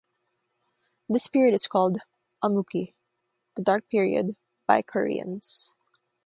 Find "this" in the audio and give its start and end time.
1.07-1.27